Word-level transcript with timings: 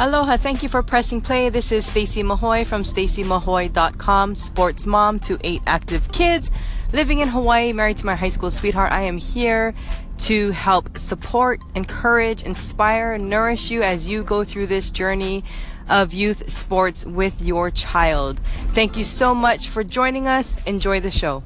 Aloha, 0.00 0.36
thank 0.36 0.62
you 0.62 0.68
for 0.68 0.80
pressing 0.84 1.20
play. 1.20 1.48
This 1.48 1.72
is 1.72 1.84
Stacy 1.84 2.22
Mahoy 2.22 2.64
from 2.64 2.84
stacymahoy.com, 2.84 4.36
sports 4.36 4.86
mom 4.86 5.18
to 5.18 5.36
eight 5.42 5.60
active 5.66 6.12
kids 6.12 6.52
living 6.92 7.18
in 7.18 7.26
Hawaii, 7.26 7.72
married 7.72 7.96
to 7.96 8.06
my 8.06 8.14
high 8.14 8.28
school 8.28 8.52
sweetheart. 8.52 8.92
I 8.92 9.02
am 9.02 9.18
here 9.18 9.74
to 10.18 10.52
help 10.52 10.96
support, 10.96 11.58
encourage, 11.74 12.44
inspire, 12.44 13.18
nourish 13.18 13.72
you 13.72 13.82
as 13.82 14.08
you 14.08 14.22
go 14.22 14.44
through 14.44 14.68
this 14.68 14.92
journey 14.92 15.42
of 15.88 16.12
youth 16.12 16.48
sports 16.48 17.04
with 17.04 17.42
your 17.42 17.68
child. 17.72 18.38
Thank 18.68 18.96
you 18.96 19.02
so 19.02 19.34
much 19.34 19.66
for 19.66 19.82
joining 19.82 20.28
us. 20.28 20.56
Enjoy 20.64 21.00
the 21.00 21.10
show. 21.10 21.42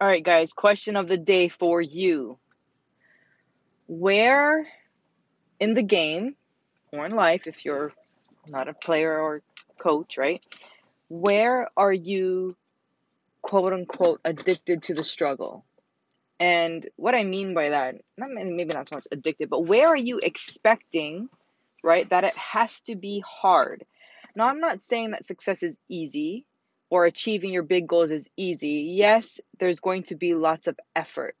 All 0.00 0.06
right, 0.06 0.22
guys, 0.22 0.52
question 0.52 0.94
of 0.94 1.08
the 1.08 1.18
day 1.18 1.48
for 1.48 1.80
you. 1.80 2.38
Where 3.88 4.68
in 5.58 5.74
the 5.74 5.82
game 5.82 6.36
or 6.94 7.06
in 7.06 7.12
life, 7.12 7.46
if 7.46 7.64
you're 7.64 7.92
not 8.46 8.68
a 8.68 8.74
player 8.74 9.18
or 9.18 9.42
coach, 9.78 10.16
right? 10.18 10.44
Where 11.08 11.68
are 11.76 11.92
you, 11.92 12.56
quote 13.42 13.72
unquote, 13.72 14.20
addicted 14.24 14.84
to 14.84 14.94
the 14.94 15.04
struggle? 15.04 15.64
And 16.40 16.88
what 16.96 17.14
I 17.14 17.24
mean 17.24 17.54
by 17.54 17.70
that, 17.70 17.96
not 18.16 18.30
maybe 18.30 18.74
not 18.74 18.88
so 18.88 18.96
much 18.96 19.06
addicted, 19.12 19.48
but 19.48 19.66
where 19.66 19.88
are 19.88 19.96
you 19.96 20.18
expecting, 20.22 21.28
right, 21.82 22.08
that 22.10 22.24
it 22.24 22.36
has 22.36 22.80
to 22.82 22.96
be 22.96 23.22
hard? 23.26 23.84
Now, 24.34 24.48
I'm 24.48 24.60
not 24.60 24.82
saying 24.82 25.12
that 25.12 25.24
success 25.24 25.62
is 25.62 25.78
easy 25.88 26.44
or 26.90 27.06
achieving 27.06 27.52
your 27.52 27.62
big 27.62 27.86
goals 27.86 28.10
is 28.10 28.28
easy. 28.36 28.92
Yes, 28.96 29.40
there's 29.58 29.80
going 29.80 30.02
to 30.04 30.16
be 30.16 30.34
lots 30.34 30.66
of 30.66 30.78
effort. 30.94 31.36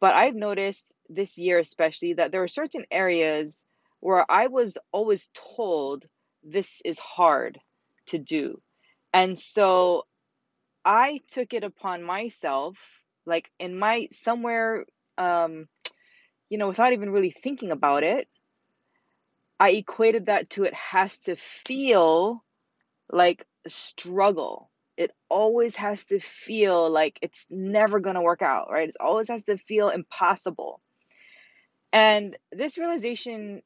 But 0.00 0.14
I've 0.14 0.34
noticed 0.34 0.92
this 1.08 1.38
year, 1.38 1.58
especially, 1.58 2.14
that 2.14 2.32
there 2.32 2.42
are 2.42 2.48
certain 2.48 2.84
areas 2.90 3.64
where 4.02 4.28
I 4.28 4.48
was 4.48 4.76
always 4.90 5.30
told 5.32 6.06
this 6.42 6.82
is 6.84 6.98
hard 6.98 7.60
to 8.06 8.18
do. 8.18 8.60
And 9.14 9.38
so 9.38 10.06
I 10.84 11.20
took 11.28 11.54
it 11.54 11.62
upon 11.62 12.02
myself, 12.02 12.76
like 13.26 13.52
in 13.60 13.78
my 13.78 14.08
somewhere, 14.10 14.86
um, 15.16 15.68
you 16.50 16.58
know, 16.58 16.66
without 16.66 16.92
even 16.92 17.10
really 17.10 17.30
thinking 17.30 17.70
about 17.70 18.02
it, 18.02 18.26
I 19.60 19.70
equated 19.70 20.26
that 20.26 20.50
to 20.50 20.64
it 20.64 20.74
has 20.74 21.20
to 21.20 21.36
feel 21.36 22.42
like 23.08 23.46
struggle. 23.68 24.68
It 24.96 25.12
always 25.28 25.76
has 25.76 26.06
to 26.06 26.18
feel 26.18 26.90
like 26.90 27.20
it's 27.22 27.46
never 27.50 28.00
going 28.00 28.16
to 28.16 28.20
work 28.20 28.42
out, 28.42 28.68
right? 28.68 28.88
It 28.88 28.96
always 28.98 29.28
has 29.28 29.44
to 29.44 29.58
feel 29.58 29.90
impossible. 29.90 30.80
And 31.92 32.36
this 32.50 32.78
realization 32.78 33.62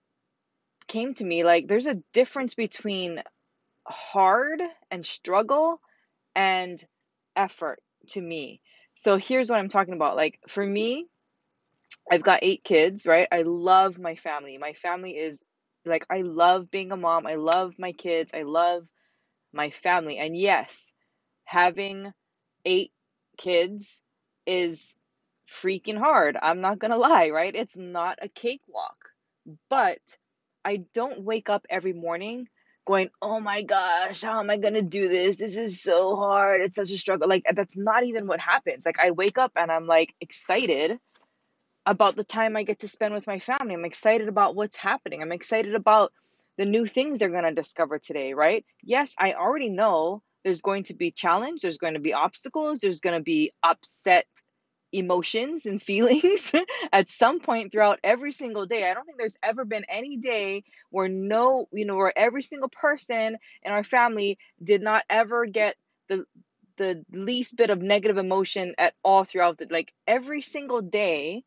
came 0.88 1.14
to 1.14 1.24
me 1.24 1.44
like 1.44 1.68
there's 1.68 1.86
a 1.86 2.02
difference 2.12 2.54
between 2.54 3.22
hard 3.86 4.62
and 4.90 5.04
struggle 5.04 5.80
and 6.34 6.84
effort 7.36 7.80
to 8.08 8.20
me. 8.20 8.60
So 8.94 9.16
here's 9.18 9.50
what 9.50 9.58
I'm 9.58 9.68
talking 9.68 9.94
about. 9.94 10.16
Like 10.16 10.40
for 10.48 10.64
me, 10.64 11.06
I've 12.10 12.22
got 12.22 12.40
eight 12.42 12.64
kids, 12.64 13.06
right? 13.06 13.28
I 13.32 13.42
love 13.42 13.98
my 13.98 14.16
family. 14.16 14.58
My 14.58 14.74
family 14.74 15.12
is 15.12 15.44
like 15.84 16.06
I 16.10 16.22
love 16.22 16.70
being 16.70 16.92
a 16.92 16.96
mom. 16.96 17.26
I 17.26 17.36
love 17.36 17.74
my 17.78 17.92
kids. 17.92 18.32
I 18.34 18.42
love 18.42 18.88
my 19.52 19.70
family. 19.70 20.18
And 20.18 20.36
yes, 20.36 20.92
having 21.44 22.12
eight 22.64 22.92
kids 23.38 24.02
is 24.46 24.94
freaking 25.48 25.98
hard. 25.98 26.36
I'm 26.40 26.60
not 26.60 26.78
going 26.78 26.92
to 26.92 26.96
lie, 26.98 27.30
right? 27.30 27.54
It's 27.54 27.76
not 27.76 28.18
a 28.22 28.28
cakewalk. 28.28 29.10
But 29.70 30.00
I 30.66 30.82
don't 30.94 31.22
wake 31.22 31.48
up 31.48 31.64
every 31.70 31.92
morning 31.92 32.48
going, 32.86 33.10
oh 33.22 33.38
my 33.38 33.62
gosh, 33.62 34.22
how 34.22 34.40
am 34.40 34.50
I 34.50 34.56
going 34.56 34.74
to 34.74 34.82
do 34.82 35.08
this? 35.08 35.36
This 35.36 35.56
is 35.56 35.80
so 35.80 36.16
hard. 36.16 36.60
It's 36.60 36.74
such 36.74 36.90
a 36.90 36.98
struggle. 36.98 37.28
Like, 37.28 37.44
that's 37.54 37.76
not 37.76 38.02
even 38.02 38.26
what 38.26 38.40
happens. 38.40 38.84
Like, 38.84 38.98
I 38.98 39.12
wake 39.12 39.38
up 39.38 39.52
and 39.54 39.70
I'm 39.70 39.86
like 39.86 40.14
excited 40.20 40.98
about 41.86 42.16
the 42.16 42.24
time 42.24 42.56
I 42.56 42.64
get 42.64 42.80
to 42.80 42.88
spend 42.88 43.14
with 43.14 43.28
my 43.28 43.38
family. 43.38 43.74
I'm 43.74 43.84
excited 43.84 44.26
about 44.26 44.56
what's 44.56 44.74
happening. 44.74 45.22
I'm 45.22 45.30
excited 45.30 45.76
about 45.76 46.12
the 46.58 46.64
new 46.64 46.84
things 46.84 47.20
they're 47.20 47.28
going 47.28 47.44
to 47.44 47.52
discover 47.52 48.00
today, 48.00 48.34
right? 48.34 48.64
Yes, 48.82 49.14
I 49.16 49.34
already 49.34 49.68
know 49.68 50.20
there's 50.42 50.62
going 50.62 50.82
to 50.84 50.94
be 50.94 51.12
challenge, 51.12 51.62
there's 51.62 51.78
going 51.78 51.94
to 51.94 52.00
be 52.00 52.12
obstacles, 52.12 52.80
there's 52.80 53.00
going 53.00 53.16
to 53.16 53.22
be 53.22 53.52
upset 53.62 54.26
emotions 54.98 55.66
and 55.66 55.82
feelings 55.82 56.52
at 56.92 57.10
some 57.10 57.40
point 57.40 57.72
throughout 57.72 58.00
every 58.04 58.32
single 58.32 58.66
day. 58.66 58.88
I 58.88 58.94
don't 58.94 59.04
think 59.04 59.18
there's 59.18 59.38
ever 59.42 59.64
been 59.64 59.84
any 59.88 60.16
day 60.16 60.64
where 60.90 61.08
no, 61.08 61.68
you 61.72 61.84
know, 61.84 61.96
where 61.96 62.12
every 62.16 62.42
single 62.42 62.68
person 62.68 63.38
in 63.62 63.72
our 63.72 63.84
family 63.84 64.38
did 64.62 64.82
not 64.82 65.04
ever 65.10 65.46
get 65.46 65.76
the 66.08 66.24
the 66.76 67.04
least 67.10 67.56
bit 67.56 67.70
of 67.70 67.80
negative 67.80 68.18
emotion 68.18 68.74
at 68.78 68.94
all 69.02 69.24
throughout 69.24 69.58
the 69.58 69.66
like 69.70 69.92
every 70.06 70.42
single 70.42 70.82
day 70.82 71.42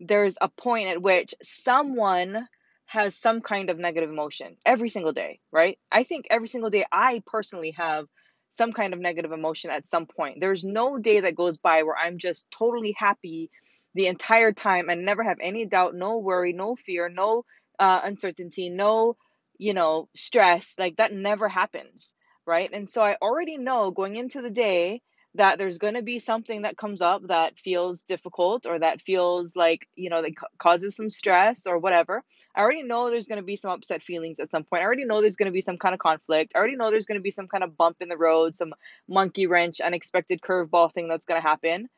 there's 0.00 0.36
a 0.40 0.48
point 0.48 0.88
at 0.88 1.00
which 1.00 1.34
someone 1.42 2.46
has 2.86 3.16
some 3.16 3.40
kind 3.40 3.70
of 3.70 3.78
negative 3.78 4.10
emotion 4.10 4.56
every 4.64 4.88
single 4.88 5.12
day, 5.12 5.40
right? 5.50 5.78
I 5.90 6.04
think 6.04 6.26
every 6.30 6.48
single 6.48 6.70
day 6.70 6.84
I 6.92 7.22
personally 7.26 7.72
have 7.72 8.06
some 8.56 8.72
kind 8.72 8.94
of 8.94 9.00
negative 9.00 9.32
emotion 9.32 9.70
at 9.70 9.86
some 9.86 10.06
point. 10.06 10.38
There's 10.40 10.64
no 10.64 10.98
day 10.98 11.20
that 11.20 11.36
goes 11.36 11.58
by 11.58 11.82
where 11.82 11.96
I'm 11.96 12.18
just 12.18 12.50
totally 12.50 12.94
happy 12.96 13.50
the 13.94 14.06
entire 14.06 14.52
time 14.52 14.88
and 14.88 15.04
never 15.04 15.22
have 15.22 15.38
any 15.40 15.66
doubt, 15.66 15.94
no 15.94 16.18
worry, 16.18 16.52
no 16.52 16.76
fear, 16.76 17.08
no 17.08 17.44
uh, 17.78 18.00
uncertainty, 18.04 18.70
no, 18.70 19.16
you 19.58 19.74
know, 19.74 20.08
stress. 20.14 20.74
Like 20.78 20.96
that 20.96 21.12
never 21.12 21.48
happens, 21.48 22.14
right? 22.46 22.70
And 22.72 22.88
so 22.88 23.02
I 23.02 23.16
already 23.20 23.58
know 23.58 23.90
going 23.90 24.16
into 24.16 24.42
the 24.42 24.50
day 24.50 25.02
that 25.36 25.58
there's 25.58 25.78
going 25.78 25.94
to 25.94 26.02
be 26.02 26.18
something 26.18 26.62
that 26.62 26.76
comes 26.76 27.02
up 27.02 27.26
that 27.28 27.58
feels 27.58 28.04
difficult 28.04 28.66
or 28.66 28.78
that 28.78 29.00
feels 29.00 29.56
like 29.56 29.88
you 29.94 30.10
know 30.10 30.22
that 30.22 30.32
causes 30.58 30.96
some 30.96 31.10
stress 31.10 31.66
or 31.66 31.78
whatever. 31.78 32.22
I 32.54 32.60
already 32.60 32.82
know 32.82 33.10
there's 33.10 33.28
going 33.28 33.40
to 33.40 33.46
be 33.46 33.56
some 33.56 33.70
upset 33.70 34.02
feelings 34.02 34.40
at 34.40 34.50
some 34.50 34.64
point. 34.64 34.82
I 34.82 34.86
already 34.86 35.04
know 35.04 35.20
there's 35.20 35.36
going 35.36 35.46
to 35.46 35.52
be 35.52 35.60
some 35.60 35.78
kind 35.78 35.94
of 35.94 36.00
conflict. 36.00 36.52
I 36.54 36.58
already 36.58 36.76
know 36.76 36.90
there's 36.90 37.06
going 37.06 37.18
to 37.18 37.22
be 37.22 37.30
some 37.30 37.48
kind 37.48 37.64
of 37.64 37.76
bump 37.76 37.98
in 38.00 38.08
the 38.08 38.16
road 38.16 38.56
some 38.56 38.74
monkey 39.08 39.46
wrench 39.46 39.80
unexpected 39.80 40.40
curveball 40.40 40.92
thing 40.92 41.08
that's 41.08 41.26
going 41.26 41.40
to 41.40 41.46
happen 41.46 41.88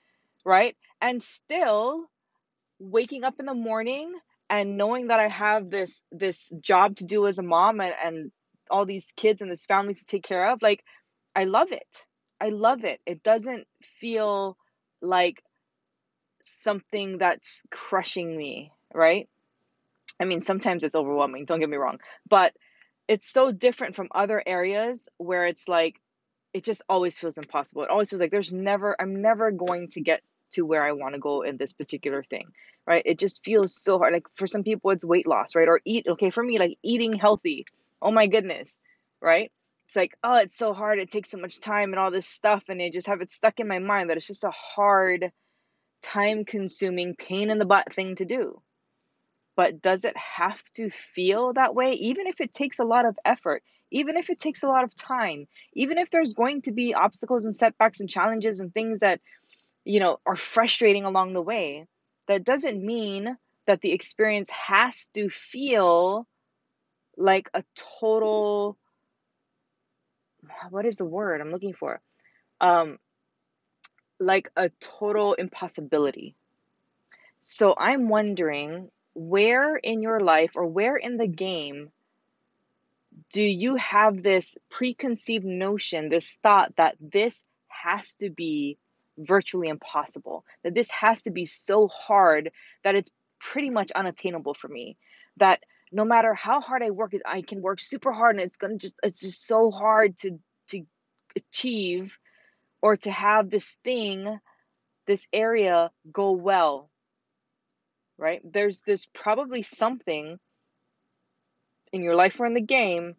right? 0.45 0.77
And 1.01 1.23
still 1.23 2.09
waking 2.79 3.25
up 3.25 3.41
in 3.41 3.47
the 3.47 3.55
morning 3.55 4.13
and 4.51 4.77
knowing 4.77 5.09
that 5.09 5.21
i 5.21 5.29
have 5.29 5.69
this 5.71 6.03
this 6.13 6.53
job 6.61 6.97
to 6.97 7.05
do 7.05 7.27
as 7.27 7.39
a 7.39 7.43
mom 7.43 7.81
and, 7.81 7.95
and 8.05 8.33
all 8.71 8.87
these 8.87 9.13
kids 9.17 9.43
and 9.43 9.51
this 9.51 9.67
family 9.67 9.95
to 9.95 10.07
take 10.07 10.23
care 10.23 10.51
of 10.51 10.63
like 10.63 10.85
i 11.35 11.45
love 11.45 11.73
it 11.73 12.07
I 12.41 12.51
love 12.51 12.85
it. 12.85 13.01
It 13.07 13.23
doesn't 13.23 13.67
feel 14.01 14.57
like 15.01 15.43
something 16.43 17.19
that's 17.19 17.63
crushing 17.71 18.37
me, 18.37 18.73
right? 18.95 19.29
I 20.21 20.25
mean, 20.25 20.41
sometimes 20.41 20.85
it's 20.85 20.95
overwhelming, 20.97 21.45
don't 21.45 21.61
get 21.61 21.69
me 21.69 21.77
wrong, 21.77 22.01
but 22.29 22.55
it's 23.09 23.29
so 23.29 23.53
different 23.53 23.97
from 23.97 24.09
other 24.15 24.43
areas 24.47 25.09
where 25.19 25.47
it's 25.47 25.69
like 25.69 26.01
it 26.55 26.65
just 26.65 26.83
always 26.89 27.19
feels 27.19 27.39
impossible. 27.39 27.85
It 27.85 27.91
always 27.91 28.11
feels 28.11 28.21
like 28.21 28.31
there's 28.31 28.53
never 28.53 28.97
I'm 29.01 29.23
never 29.23 29.51
going 29.53 29.89
to 29.91 30.01
get 30.01 30.23
to 30.53 30.63
where 30.65 30.85
I 30.85 30.93
want 30.93 31.15
to 31.15 31.21
go 31.21 31.43
in 31.43 31.57
this 31.59 31.73
particular 31.73 32.23
thing, 32.23 32.49
right? 32.87 33.03
It 33.07 33.19
just 33.19 33.45
feels 33.45 33.75
so 33.75 33.99
hard. 33.99 34.13
Like 34.15 34.27
for 34.37 34.47
some 34.47 34.65
people 34.65 34.91
it's 34.91 35.05
weight 35.05 35.27
loss, 35.27 35.55
right? 35.55 35.69
Or 35.69 35.81
eat 35.85 36.07
okay, 36.09 36.31
for 36.31 36.43
me 36.43 36.59
like 36.59 36.79
eating 36.83 37.15
healthy. 37.15 37.67
Oh 38.03 38.11
my 38.13 38.27
goodness, 38.27 38.81
right? 39.21 39.53
It's 39.89 39.97
like, 39.97 40.19
oh, 40.23 40.37
it's 40.37 40.55
so 40.55 40.75
hard. 40.75 40.99
It 40.99 41.11
takes 41.11 41.31
so 41.31 41.39
much 41.39 41.61
time 41.61 41.95
and 41.95 41.99
all 41.99 42.11
this 42.11 42.27
stuff. 42.27 42.65
And 42.69 42.81
I 42.83 42.91
just 42.91 43.07
have 43.07 43.23
it 43.23 43.31
stuck 43.31 43.59
in 43.59 43.67
my 43.67 43.79
mind 43.79 44.11
that 44.11 44.19
it's 44.19 44.27
just 44.27 44.45
a 44.45 44.51
hard, 44.51 45.33
time 46.03 46.45
consuming, 46.45 47.15
pain 47.15 47.51
in 47.51 47.57
the 47.57 47.65
butt 47.65 47.91
thing 47.95 48.15
to 48.17 48.27
do. 48.27 48.61
But 49.57 49.81
does 49.81 50.05
it 50.05 50.15
have 50.15 50.63
to 50.75 50.91
feel 50.91 51.55
that 51.55 51.75
way? 51.75 51.95
Even 51.95 52.27
if 52.27 52.43
it 52.43 52.53
takes 52.53 52.79
a 52.79 52.85
lot 52.85 53.07
of 53.07 53.19
effort, 53.25 53.63
even 53.91 54.19
if 54.19 54.29
it 54.29 54.39
takes 54.39 54.63
a 54.63 54.67
lot 54.67 54.85
of 54.85 54.95
time, 54.95 55.47
even 55.73 55.97
if 55.97 56.11
there's 56.11 56.35
going 56.35 56.61
to 56.63 56.73
be 56.73 56.93
obstacles 56.93 57.47
and 57.47 57.57
setbacks 57.57 58.01
and 58.01 58.11
challenges 58.11 58.61
and 58.61 58.75
things 58.75 58.99
that, 58.99 59.23
you 59.87 60.01
know, 60.01 60.19
are 60.27 60.37
frustrating 60.37 61.07
along 61.07 61.33
the 61.33 61.41
way, 61.41 61.87
that 62.27 62.45
doesn't 62.45 62.85
mean 62.85 63.39
that 63.67 63.81
the 63.81 63.93
experience 63.93 64.51
has 64.51 65.09
to 65.15 65.31
feel 65.31 66.27
like 67.17 67.49
a 67.55 67.65
total 68.01 68.77
what 70.71 70.87
is 70.87 70.97
the 70.97 71.05
word 71.05 71.41
I'm 71.41 71.51
looking 71.51 71.75
for? 71.75 72.01
Um, 72.61 72.99
like 74.21 74.51
a 74.57 74.71
total 74.81 75.35
impossibility. 75.35 76.35
So 77.41 77.75
I'm 77.79 78.09
wondering 78.09 78.91
where 79.15 79.77
in 79.77 80.03
your 80.03 80.21
life 80.21 80.53
or 80.57 80.67
where 80.67 80.97
in 80.97 81.17
the 81.17 81.27
game 81.27 81.91
do 83.33 83.43
you 83.43 83.77
have 83.77 84.23
this 84.23 84.57
preconceived 84.71 85.45
notion, 85.45 86.09
this 86.09 86.39
thought 86.43 86.75
that 86.77 86.97
this 87.01 87.45
has 87.69 88.17
to 88.17 88.31
be 88.31 88.79
virtually 89.17 89.69
impossible, 89.69 90.45
that 90.63 90.75
this 90.75 90.91
has 90.91 91.23
to 91.23 91.31
be 91.31 91.47
so 91.47 91.89
hard 91.89 92.53
that 92.85 92.95
it's 92.95 93.11
pretty 93.41 93.71
much 93.71 93.91
unattainable 93.93 94.55
for 94.55 94.69
me, 94.69 94.97
that 95.37 95.63
no 95.93 96.05
matter 96.05 96.35
how 96.35 96.61
hard 96.61 96.83
I 96.83 96.91
work, 96.91 97.13
I 97.25 97.43
can 97.43 97.63
work 97.63 97.81
super 97.81 98.13
hard 98.13 98.37
and 98.37 98.45
it's 98.45 98.57
to 98.59 98.77
just 98.77 98.97
it's 99.03 99.21
just 99.21 99.47
so 99.47 99.71
hard 99.71 100.17
to 100.19 100.39
to 100.69 100.85
achieve 101.37 102.17
or 102.83 102.97
to 102.97 103.11
have 103.11 103.51
this 103.51 103.77
thing, 103.85 104.39
this 105.07 105.27
area 105.33 105.91
go 106.11 106.33
well. 106.33 106.91
Right? 108.19 108.41
There's 108.45 108.83
this 108.83 109.07
probably 109.07 109.63
something 109.63 110.39
in 111.93 112.03
your 112.03 112.17
life 112.17 112.39
or 112.41 112.47
in 112.47 112.55
the 112.55 112.61
game 112.61 113.17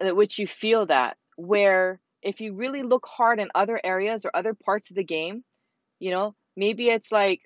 at 0.00 0.16
which 0.16 0.38
you 0.38 0.46
feel 0.46 0.86
that 0.86 1.16
where 1.36 2.00
if 2.22 2.40
you 2.40 2.54
really 2.54 2.82
look 2.82 3.06
hard 3.06 3.38
in 3.38 3.48
other 3.54 3.80
areas 3.82 4.24
or 4.24 4.30
other 4.34 4.54
parts 4.54 4.90
of 4.90 4.96
the 4.96 5.04
game, 5.04 5.42
you 5.98 6.10
know, 6.10 6.34
maybe 6.56 6.88
it's 6.88 7.10
like 7.10 7.40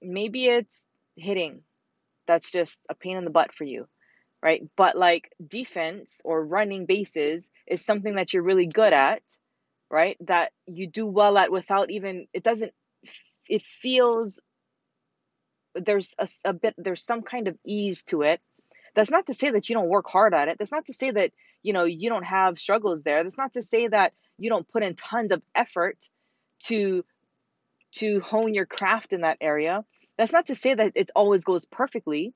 maybe 0.00 0.46
it's 0.46 0.86
hitting 1.16 1.62
that's 2.26 2.50
just 2.50 2.80
a 2.88 2.94
pain 2.94 3.16
in 3.16 3.24
the 3.24 3.30
butt 3.30 3.54
for 3.54 3.64
you, 3.64 3.86
right? 4.42 4.62
But 4.76 4.96
like 4.96 5.30
defense 5.46 6.20
or 6.24 6.44
running 6.44 6.86
bases 6.86 7.50
is 7.66 7.84
something 7.84 8.16
that 8.16 8.32
you're 8.32 8.42
really 8.42 8.66
good 8.66 8.92
at, 8.92 9.22
right? 9.90 10.16
That 10.26 10.52
you 10.66 10.86
do 10.86 11.06
well 11.06 11.38
at 11.38 11.52
without 11.52 11.90
even, 11.90 12.26
it 12.32 12.42
doesn't, 12.42 12.72
it 13.48 13.62
feels, 13.62 14.40
there's 15.74 16.14
a, 16.18 16.28
a 16.44 16.52
bit, 16.52 16.74
there's 16.78 17.04
some 17.04 17.22
kind 17.22 17.48
of 17.48 17.58
ease 17.64 18.02
to 18.04 18.22
it. 18.22 18.40
That's 18.94 19.10
not 19.10 19.26
to 19.26 19.34
say 19.34 19.50
that 19.50 19.68
you 19.68 19.74
don't 19.74 19.88
work 19.88 20.08
hard 20.08 20.34
at 20.34 20.48
it. 20.48 20.56
That's 20.58 20.72
not 20.72 20.86
to 20.86 20.92
say 20.92 21.10
that, 21.10 21.32
you 21.62 21.72
know, 21.72 21.84
you 21.84 22.08
don't 22.08 22.24
have 22.24 22.58
struggles 22.58 23.02
there. 23.02 23.22
That's 23.22 23.38
not 23.38 23.54
to 23.54 23.62
say 23.62 23.88
that 23.88 24.12
you 24.38 24.50
don't 24.50 24.68
put 24.68 24.82
in 24.82 24.94
tons 24.94 25.32
of 25.32 25.42
effort 25.54 25.98
to 26.64 27.04
to 27.96 28.20
hone 28.20 28.54
your 28.54 28.66
craft 28.66 29.12
in 29.12 29.20
that 29.20 29.38
area 29.40 29.84
that's 30.16 30.32
not 30.32 30.46
to 30.46 30.54
say 30.54 30.74
that 30.74 30.92
it 30.94 31.10
always 31.14 31.44
goes 31.44 31.64
perfectly, 31.64 32.34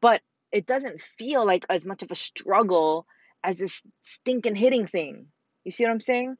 but 0.00 0.20
it 0.52 0.66
doesn't 0.66 1.00
feel 1.00 1.46
like 1.46 1.64
as 1.68 1.86
much 1.86 2.02
of 2.02 2.10
a 2.10 2.14
struggle 2.14 3.06
as 3.42 3.58
this 3.58 3.82
stinking 4.02 4.56
hitting 4.56 4.86
thing. 4.86 5.26
You 5.64 5.70
see 5.70 5.84
what 5.84 5.92
I'm 5.92 6.00
saying? 6.00 6.36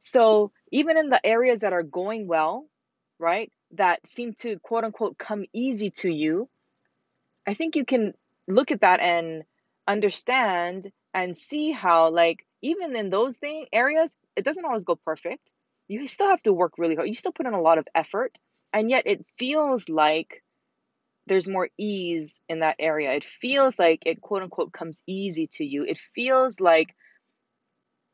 So 0.00 0.52
even 0.70 0.98
in 0.98 1.08
the 1.10 1.24
areas 1.24 1.60
that 1.60 1.72
are 1.72 1.82
going 1.82 2.26
well, 2.26 2.66
right, 3.18 3.52
that 3.72 4.06
seem 4.06 4.34
to 4.40 4.58
quote 4.58 4.84
unquote 4.84 5.18
come 5.18 5.44
easy 5.52 5.90
to 5.90 6.10
you, 6.10 6.48
I 7.46 7.54
think 7.54 7.76
you 7.76 7.84
can 7.84 8.14
look 8.46 8.70
at 8.70 8.80
that 8.80 9.00
and 9.00 9.44
understand 9.86 10.90
and 11.12 11.36
see 11.36 11.72
how 11.72 12.10
like 12.10 12.46
even 12.62 12.94
in 12.96 13.10
those 13.10 13.36
thing 13.36 13.66
areas, 13.72 14.16
it 14.36 14.44
doesn't 14.44 14.64
always 14.64 14.84
go 14.84 14.96
perfect. 14.96 15.52
You 15.88 16.06
still 16.06 16.30
have 16.30 16.42
to 16.42 16.52
work 16.52 16.74
really 16.78 16.94
hard. 16.94 17.08
You 17.08 17.14
still 17.14 17.32
put 17.32 17.46
in 17.46 17.54
a 17.54 17.60
lot 17.60 17.78
of 17.78 17.88
effort 17.94 18.38
and 18.72 18.90
yet 18.90 19.06
it 19.06 19.24
feels 19.38 19.88
like 19.88 20.42
there's 21.26 21.48
more 21.48 21.68
ease 21.78 22.40
in 22.48 22.60
that 22.60 22.76
area. 22.78 23.12
It 23.12 23.24
feels 23.24 23.78
like 23.78 24.02
it 24.06 24.20
quote 24.20 24.42
unquote 24.42 24.72
comes 24.72 25.02
easy 25.06 25.48
to 25.52 25.64
you. 25.64 25.84
It 25.84 25.98
feels 26.14 26.60
like 26.60 26.94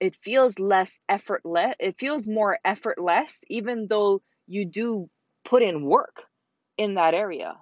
it 0.00 0.16
feels 0.22 0.58
less 0.58 1.00
effortless. 1.08 1.74
It 1.80 1.98
feels 1.98 2.28
more 2.28 2.58
effortless, 2.64 3.42
even 3.48 3.86
though 3.88 4.22
you 4.46 4.66
do 4.66 5.08
put 5.44 5.62
in 5.62 5.84
work 5.84 6.24
in 6.76 6.94
that 6.94 7.14
area. 7.14 7.56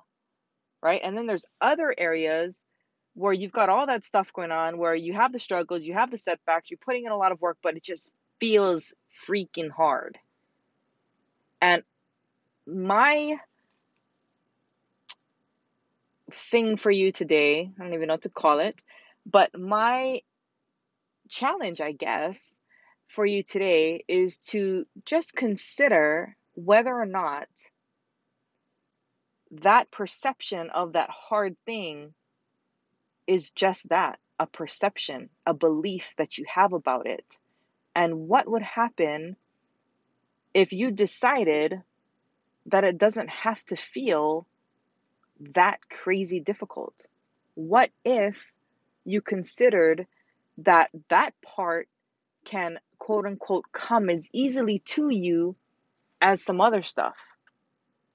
Right. 0.82 1.00
And 1.02 1.16
then 1.16 1.26
there's 1.26 1.46
other 1.60 1.94
areas 1.96 2.64
where 3.14 3.32
you've 3.32 3.52
got 3.52 3.68
all 3.68 3.86
that 3.86 4.04
stuff 4.04 4.32
going 4.32 4.50
on, 4.50 4.76
where 4.76 4.94
you 4.94 5.14
have 5.14 5.32
the 5.32 5.38
struggles, 5.38 5.84
you 5.84 5.94
have 5.94 6.10
the 6.10 6.18
setbacks, 6.18 6.70
you're 6.70 6.78
putting 6.84 7.06
in 7.06 7.12
a 7.12 7.16
lot 7.16 7.32
of 7.32 7.40
work, 7.40 7.58
but 7.62 7.76
it 7.76 7.82
just 7.82 8.10
feels 8.40 8.92
freaking 9.26 9.70
hard. 9.70 10.18
And 11.62 11.84
my 12.66 13.38
thing 16.30 16.76
for 16.76 16.90
you 16.90 17.12
today, 17.12 17.70
I 17.78 17.82
don't 17.82 17.94
even 17.94 18.08
know 18.08 18.14
what 18.14 18.22
to 18.22 18.28
call 18.28 18.60
it, 18.60 18.82
but 19.26 19.58
my 19.58 20.20
challenge, 21.28 21.80
I 21.80 21.92
guess, 21.92 22.58
for 23.08 23.24
you 23.24 23.42
today 23.42 24.04
is 24.08 24.38
to 24.38 24.86
just 25.04 25.34
consider 25.34 26.36
whether 26.54 26.92
or 26.94 27.06
not 27.06 27.48
that 29.62 29.90
perception 29.90 30.70
of 30.70 30.94
that 30.94 31.10
hard 31.10 31.56
thing 31.64 32.14
is 33.26 33.50
just 33.52 33.88
that 33.90 34.18
a 34.38 34.46
perception, 34.46 35.30
a 35.46 35.54
belief 35.54 36.08
that 36.16 36.38
you 36.38 36.44
have 36.52 36.72
about 36.72 37.06
it. 37.06 37.38
And 37.94 38.28
what 38.28 38.48
would 38.48 38.62
happen 38.62 39.36
if 40.52 40.72
you 40.72 40.90
decided 40.90 41.82
that 42.66 42.84
it 42.84 42.98
doesn't 42.98 43.28
have 43.28 43.62
to 43.66 43.76
feel 43.76 44.46
that 45.54 45.78
crazy 45.88 46.40
difficult? 46.40 46.94
What 47.54 47.90
if 48.04 48.46
you 49.04 49.20
considered 49.20 50.06
that 50.58 50.90
that 51.08 51.34
part 51.42 51.88
can 52.44 52.78
quote 52.98 53.26
unquote 53.26 53.64
come 53.72 54.08
as 54.08 54.28
easily 54.32 54.80
to 54.80 55.10
you 55.10 55.56
as 56.20 56.42
some 56.42 56.60
other 56.60 56.82
stuff, 56.82 57.16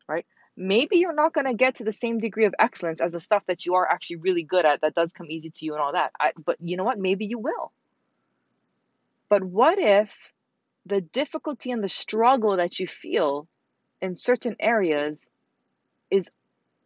right? 0.07 0.25
Maybe 0.57 0.97
you're 0.97 1.13
not 1.13 1.33
going 1.33 1.45
to 1.45 1.53
get 1.53 1.75
to 1.75 1.83
the 1.83 1.93
same 1.93 2.19
degree 2.19 2.45
of 2.45 2.55
excellence 2.59 3.01
as 3.01 3.13
the 3.13 3.19
stuff 3.19 3.43
that 3.47 3.65
you 3.65 3.75
are 3.75 3.87
actually 3.87 4.17
really 4.17 4.43
good 4.43 4.65
at 4.65 4.81
that 4.81 4.95
does 4.95 5.13
come 5.13 5.29
easy 5.29 5.51
to 5.51 5.65
you 5.65 5.73
and 5.73 5.81
all 5.81 5.93
that. 5.93 6.11
I, 6.19 6.31
but 6.43 6.57
you 6.59 6.75
know 6.75 6.83
what? 6.83 6.99
Maybe 6.99 7.25
you 7.25 7.39
will. 7.39 7.71
But 9.29 9.43
what 9.43 9.77
if 9.77 10.11
the 10.85 11.01
difficulty 11.01 11.71
and 11.71 11.83
the 11.83 11.89
struggle 11.89 12.57
that 12.57 12.79
you 12.79 12.87
feel 12.87 13.47
in 14.01 14.15
certain 14.15 14.55
areas 14.59 15.29
is 16.09 16.31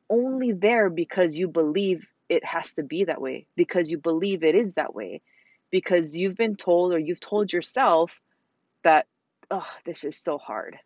only 0.10 0.52
there 0.52 0.90
because 0.90 1.38
you 1.38 1.48
believe 1.48 2.06
it 2.30 2.44
has 2.44 2.74
to 2.76 2.84
be 2.84 3.06
that 3.06 3.22
way, 3.22 3.46
because 3.56 3.92
you 3.92 3.98
believe 3.98 4.44
it 4.44 4.56
is 4.56 4.76
that 4.76 4.96
way, 4.96 5.22
because 5.70 6.18
you've 6.18 6.38
been 6.38 6.56
told 6.56 6.94
or 6.94 7.00
you've 7.00 7.20
told 7.20 7.52
yourself 7.52 8.20
that, 8.84 9.08
oh, 9.52 9.70
this 9.86 10.04
is 10.04 10.18
so 10.18 10.38
hard. 10.38 10.78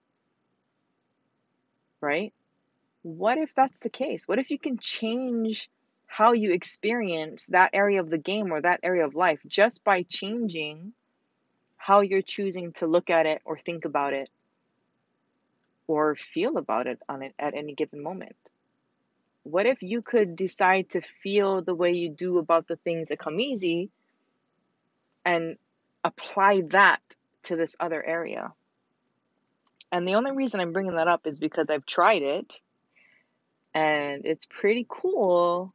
Right? 2.01 2.33
What 3.03 3.37
if 3.37 3.53
that's 3.55 3.79
the 3.79 3.89
case? 3.89 4.27
What 4.27 4.39
if 4.39 4.51
you 4.51 4.59
can 4.59 4.77
change 4.77 5.69
how 6.05 6.33
you 6.33 6.51
experience 6.51 7.47
that 7.47 7.71
area 7.73 7.99
of 7.99 8.09
the 8.09 8.17
game 8.17 8.51
or 8.51 8.61
that 8.61 8.79
area 8.81 9.05
of 9.05 9.15
life 9.15 9.39
just 9.45 9.83
by 9.83 10.03
changing 10.03 10.93
how 11.75 12.01
you're 12.01 12.21
choosing 12.21 12.71
to 12.73 12.87
look 12.87 13.09
at 13.09 13.25
it 13.25 13.41
or 13.45 13.57
think 13.57 13.85
about 13.85 14.13
it 14.13 14.29
or 15.87 16.15
feel 16.15 16.57
about 16.57 16.87
it 16.87 17.01
on 17.07 17.23
it 17.23 17.33
at 17.39 17.55
any 17.55 17.73
given 17.73 18.03
moment? 18.03 18.35
What 19.43 19.65
if 19.65 19.81
you 19.81 20.01
could 20.01 20.35
decide 20.35 20.89
to 20.89 21.01
feel 21.01 21.61
the 21.61 21.73
way 21.73 21.93
you 21.93 22.09
do 22.09 22.37
about 22.37 22.67
the 22.67 22.75
things 22.75 23.09
that 23.09 23.19
come 23.19 23.39
easy 23.39 23.89
and 25.25 25.57
apply 26.03 26.61
that 26.67 27.01
to 27.43 27.55
this 27.55 27.75
other 27.79 28.03
area? 28.03 28.51
And 29.91 30.05
the 30.05 30.15
only 30.15 30.31
reason 30.31 30.59
I'm 30.59 30.73
bringing 30.73 30.95
that 30.95 31.07
up 31.07 31.25
is 31.25 31.39
because 31.39 31.69
I've 31.69 31.85
tried 31.85 32.23
it 32.23 32.59
and 33.73 34.25
it's 34.25 34.45
pretty 34.45 34.85
cool 34.89 35.73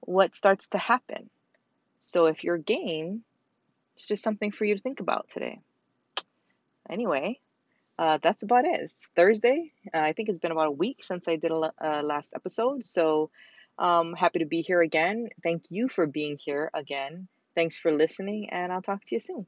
what 0.00 0.34
starts 0.34 0.68
to 0.68 0.78
happen. 0.78 1.28
So 1.98 2.26
if 2.26 2.42
you're 2.42 2.58
game, 2.58 3.22
it's 3.96 4.06
just 4.06 4.24
something 4.24 4.50
for 4.50 4.64
you 4.64 4.74
to 4.76 4.80
think 4.80 5.00
about 5.00 5.28
today. 5.28 5.60
Anyway, 6.88 7.38
uh, 8.02 8.18
that's 8.20 8.42
about 8.42 8.64
it. 8.64 8.80
It's 8.80 9.08
Thursday. 9.14 9.70
Uh, 9.94 9.98
I 9.98 10.12
think 10.12 10.28
it's 10.28 10.40
been 10.40 10.50
about 10.50 10.66
a 10.66 10.72
week 10.72 11.04
since 11.04 11.28
I 11.28 11.36
did 11.36 11.52
a 11.52 11.72
uh, 11.80 12.02
last 12.02 12.32
episode. 12.34 12.84
So 12.84 13.30
um, 13.78 14.14
happy 14.14 14.40
to 14.40 14.44
be 14.44 14.62
here 14.62 14.82
again. 14.82 15.28
Thank 15.44 15.66
you 15.70 15.88
for 15.88 16.04
being 16.06 16.36
here 16.36 16.68
again. 16.74 17.28
Thanks 17.54 17.78
for 17.78 17.92
listening, 17.92 18.48
and 18.50 18.72
I'll 18.72 18.82
talk 18.82 19.04
to 19.04 19.14
you 19.14 19.20
soon. 19.20 19.46